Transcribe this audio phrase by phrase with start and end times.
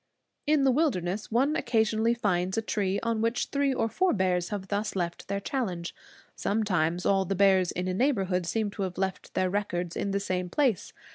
[0.47, 4.69] In the wilderness one occasionally finds a tree on which three or four bears have
[4.69, 5.93] thus left their challenge.
[6.35, 10.19] Sometimes all the bears in a neighborhood seem to have left their records in the
[10.19, 10.91] same place.